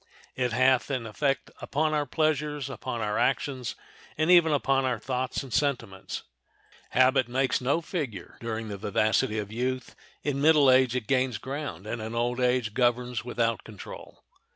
[0.35, 3.75] It hath an effect upon our pleasures, upon our actions,
[4.17, 6.23] and even upon our thoughts and sentiments."
[6.89, 11.85] Habit makes no figure during the vivacity of youth, in middle age it gains ground,
[11.85, 14.23] and in old age governs without control.